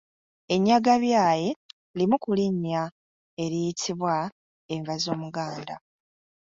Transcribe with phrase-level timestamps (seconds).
[0.53, 1.49] Ennyagabyayi
[1.97, 2.83] limu ku linnya
[3.43, 4.15] eriyitibwa
[4.73, 5.75] enva z’omuganda.